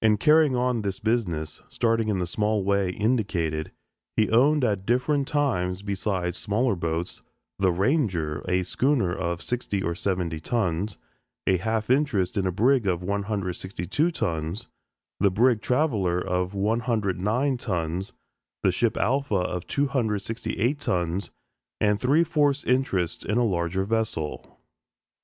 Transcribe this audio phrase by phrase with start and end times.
[0.00, 3.72] In carrying on this business, starting in the small way indicated,
[4.16, 7.22] he owned at different times besides smaller boats,
[7.58, 10.98] "The Ranger," a schooner of sixty or seventy tons,
[11.48, 14.68] a half interest in a brig of 162 tons,
[15.18, 18.12] the brig "Traveller," of 109 tons,
[18.62, 21.32] the ship "Alpha," of 268 tons
[21.80, 24.60] and three fourths interest in a larger vessel.